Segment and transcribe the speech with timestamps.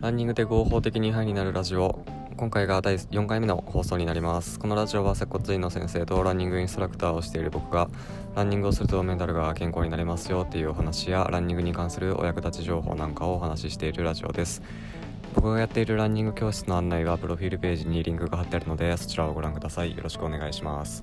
[0.00, 1.98] ランニングで合法的にハイになるラジオ。
[2.36, 4.60] 今回が第4回目の放送になります。
[4.60, 7.90] このラジオは接骨院の先生とランニングインストラクターをしている僕が
[8.36, 14.62] ランニングをするとメンタルが健康になりますよっていうお話やランニングに関するお役立ち情報なんかをお話ししているラジオです。
[15.34, 19.96] 僕がやっているランニング教室の案内はプロフィールページにリンクが貼ってあるのでそちらをご覧ください。
[19.96, 21.02] よろしくお願いします。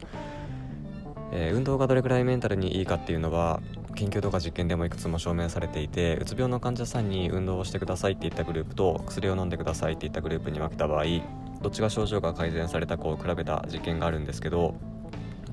[1.34, 3.60] えー、運動がどれくらいメンタルにいいかっていうのは
[3.96, 11.06] 研究とか実験でもいくつも証明されていてうつ病の患者さんに運動をしてくださいって言ったグループと薬を飲んでくださいって言ったグループに分けた場合
[11.62, 14.76] どっちが症状が改善されたかを比べた実験があるんですけど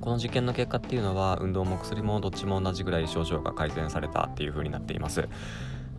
[0.00, 5.28] この実験の結果っていうのは運動も薬もどっちも同じぐらい症状が改善されたっていう風になっています。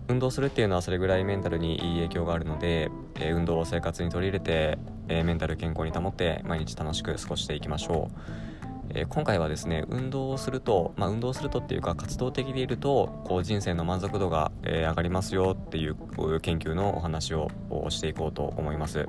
[0.09, 8.52] 運動するっていうのはそれぐらいメンタルにいい影響があるので、え、運動を生活に取り入れて、え、メンタル健康に保って毎日楽しく過ごしていきましょう。
[8.89, 17.49] えー、今回はですね運動をすると、まあ、運動するとっていうか活動的でいるとこう人生の満足度が、えー、上がりますよっていうこういう研究のお話を
[17.89, 19.07] していこうと思います。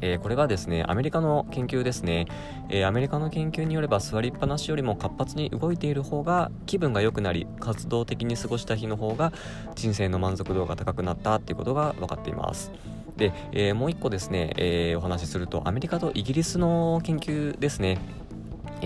[0.00, 2.26] えー、これがですねアメリカの研究ですね、
[2.68, 9.32] えー、アメリカの研究によれば座りっぱなしよりも活発に動いている方が気分が良くなり活動的に過ごした日の方が
[9.74, 12.72] 人生の満足度が高くなったっていうことが分かっています。
[13.16, 17.98] で、えー、もう一個ですね、えお話しするとアメリカとイギリスの研究ですね。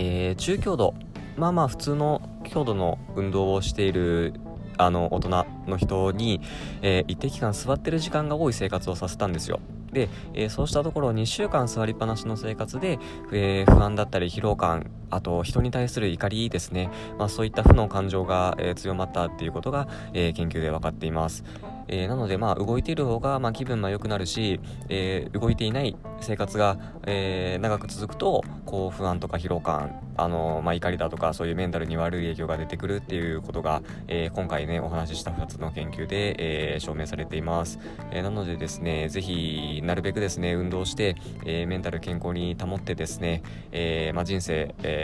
[0.03, 0.95] えー、中強度。
[1.37, 4.33] まあまあ普通の強度の運動をしている
[4.77, 6.41] あの大人の人に、
[6.81, 9.59] えー、一定期間座ってる時間が多い生活をさせたんですよ。
[9.93, 12.97] で、えー、そうしたところ2週間座りっぱなしの生活で、
[13.31, 21.43] えー、不安だったり疲労感あと人に対する怒りですね、まあ、そういった負の感情が、えー、強まったっていうことが、え研究で分かっています。
[21.91, 37.79] えー、なので、まあ、動いている方が、まあ、気分が良くなるし、えー、動いていない生活が、えー、長く続くとこう不安とか疲労感、あのまあ、怒りだとかそういうメンタルに悪い影響が出てくるっていうことが、え今回ねお話しした2つの研究で、え証明されています、
[38.11, 45.00] えなのでですねぜひなるべくですね運動して、えメンタル健康に保ってですね、えまあ、人生、え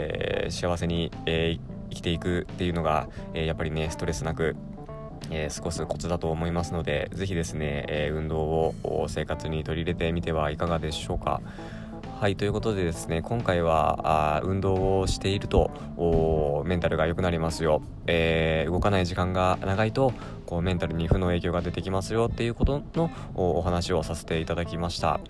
[0.50, 1.58] 幸せに、え
[1.90, 4.56] 生きていくっていうのが、えやっぱりねストレスなく
[5.30, 11.40] えー、過ごすコツだと思いますので是非ですね、えー、運動を生活に取り入れてみてはいかがでしょうか。
[12.18, 20.12] はいということでですね今回はあ運動をしているとメンタルが良くなりますよ、えー、動かない時間が長いと
[20.44, 22.28] こうメンタルに負の影響が出てきますよ。
[22.32, 25.20] っていうことのお話をさせていただきました。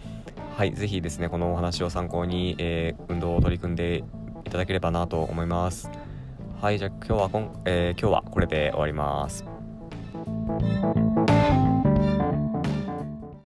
[0.57, 4.03] はい是非ですねこのお話を参考に、え、運動を取り組んで
[4.49, 5.91] いただければなと思います。
[6.61, 9.45] はいじゃあ今日はこん、えー、今日はこれで終わります。
[10.59, 11.08] thank you